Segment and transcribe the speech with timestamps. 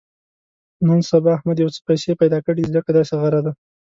[0.87, 3.53] نن سبا احمد یو څه پیسې پیدا کړې دي، ځکه داسې غره دی.